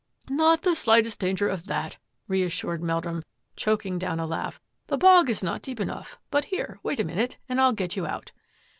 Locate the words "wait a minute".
6.81-7.37